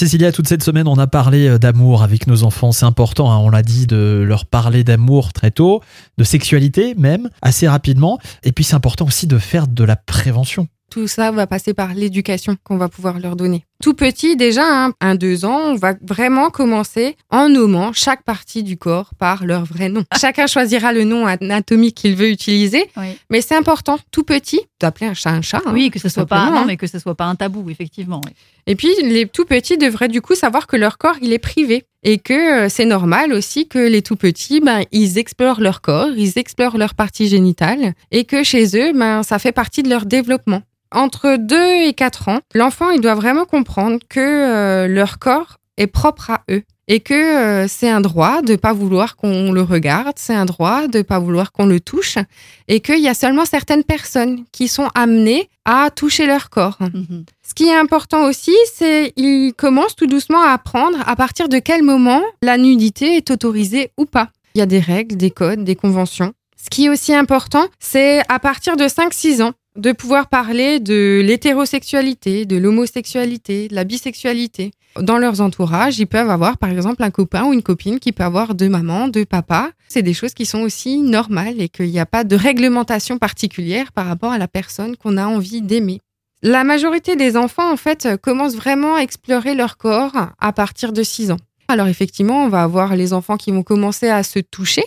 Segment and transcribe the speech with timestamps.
[0.00, 2.72] Cécilia, toute cette semaine, on a parlé euh, d'amour avec nos enfants.
[2.72, 5.82] C'est important, hein, on l'a dit, de leur parler d'amour très tôt,
[6.16, 8.18] de sexualité même, assez rapidement.
[8.42, 10.68] Et puis c'est important aussi de faire de la prévention.
[10.90, 13.64] Tout ça va passer par l'éducation qu'on va pouvoir leur donner.
[13.82, 18.62] Tout petit, déjà, hein, un deux ans, on va vraiment commencer en nommant chaque partie
[18.62, 20.04] du corps par leur vrai nom.
[20.20, 23.16] Chacun choisira le nom anatomique qu'il veut utiliser, Oui.
[23.30, 25.62] mais c'est important, tout petit, d'appeler un chat un chat.
[25.64, 26.66] hein, Oui, que ce soit pas, simplement, non, hein.
[26.66, 28.20] mais que ce soit pas un tabou, effectivement.
[28.26, 28.32] oui.
[28.66, 31.84] Et puis, les tout petits devraient du coup savoir que leur corps, il est privé.
[32.02, 36.10] Et que euh, c'est normal aussi que les tout petits, ben, ils explorent leur corps,
[36.16, 37.94] ils explorent leur partie génitale.
[38.10, 40.62] Et que chez eux, ben, ça fait partie de leur développement.
[40.92, 45.86] Entre 2 et 4 ans, l'enfant, il doit vraiment comprendre que euh, leur corps est
[45.86, 46.62] propre à eux.
[46.92, 50.88] Et que euh, c'est un droit de pas vouloir qu'on le regarde, c'est un droit
[50.88, 52.16] de pas vouloir qu'on le touche,
[52.66, 56.78] et qu'il y a seulement certaines personnes qui sont amenées à toucher leur corps.
[56.80, 57.26] Mhm.
[57.48, 61.60] Ce qui est important aussi, c'est qu'ils commencent tout doucement à apprendre à partir de
[61.60, 64.30] quel moment la nudité est autorisée ou pas.
[64.56, 66.32] Il y a des règles, des codes, des conventions.
[66.62, 71.22] Ce qui est aussi important, c'est à partir de 5-6 ans de pouvoir parler de
[71.24, 74.72] l'hétérosexualité, de l'homosexualité, de la bisexualité.
[75.00, 78.24] Dans leurs entourages, ils peuvent avoir par exemple un copain ou une copine qui peut
[78.24, 79.70] avoir deux mamans, deux papas.
[79.88, 83.92] C'est des choses qui sont aussi normales et qu'il n'y a pas de réglementation particulière
[83.92, 86.00] par rapport à la personne qu'on a envie d'aimer.
[86.42, 91.02] La majorité des enfants, en fait, commencent vraiment à explorer leur corps à partir de
[91.02, 91.40] 6 ans.
[91.70, 94.82] Alors effectivement, on va avoir les enfants qui vont commencer à se toucher,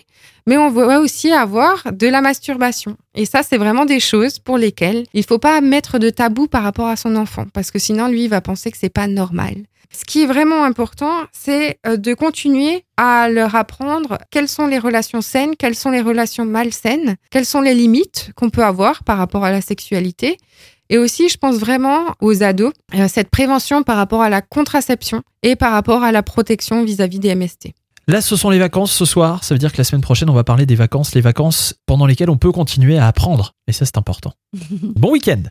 [0.46, 2.98] mais on va aussi avoir de la masturbation.
[3.16, 6.64] Et ça, c'est vraiment des choses pour lesquelles il faut pas mettre de tabou par
[6.64, 9.56] rapport à son enfant, parce que sinon, lui, il va penser que c'est pas normal.
[9.96, 14.80] Ce qui est vraiment important, c'est euh, de continuer à leur apprendre quelles sont les
[14.80, 19.18] relations saines, quelles sont les relations malsaines, quelles sont les limites qu'on peut avoir par
[19.18, 20.38] rapport à la sexualité.
[20.90, 25.24] Et aussi, je pense vraiment aux ados, euh, cette prévention par rapport à la contraception
[25.42, 27.74] et par rapport à la protection vis-à-vis des MST.
[28.08, 29.44] Là, ce sont les vacances ce soir.
[29.46, 32.06] Ça veut dire que la semaine prochaine, on va parler des vacances, les vacances pendant
[32.06, 33.54] lesquelles on peut continuer à apprendre.
[33.68, 34.34] Et ça, c'est important.
[34.82, 35.44] bon week-end